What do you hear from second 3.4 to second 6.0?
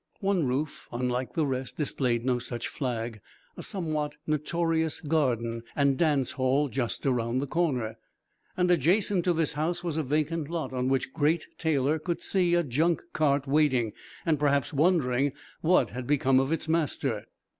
a somewhat notorious "garden" and